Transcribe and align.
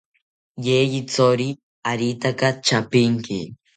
Yeyithori 0.65 1.49
aretaka 1.91 2.47
chapinki 2.65 3.37